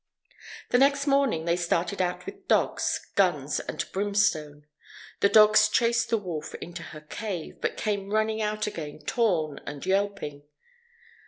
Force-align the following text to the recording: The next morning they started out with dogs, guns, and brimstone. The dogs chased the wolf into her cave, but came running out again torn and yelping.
The 0.71 0.79
next 0.79 1.05
morning 1.05 1.45
they 1.45 1.55
started 1.55 2.01
out 2.01 2.25
with 2.25 2.47
dogs, 2.47 2.99
guns, 3.13 3.59
and 3.59 3.85
brimstone. 3.91 4.65
The 5.19 5.29
dogs 5.29 5.69
chased 5.69 6.09
the 6.09 6.17
wolf 6.17 6.55
into 6.55 6.81
her 6.81 7.01
cave, 7.01 7.59
but 7.61 7.77
came 7.77 8.09
running 8.09 8.41
out 8.41 8.65
again 8.65 9.03
torn 9.05 9.59
and 9.67 9.85
yelping. 9.85 10.41